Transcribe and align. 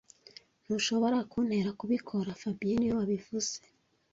Ntushobora 0.63 1.17
kuntera 1.31 1.69
kubikora 1.79 2.37
fabien 2.41 2.77
niwe 2.79 2.93
wabivuze 2.99 3.53